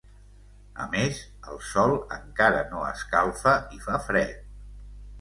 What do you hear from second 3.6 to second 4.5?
i fa fred.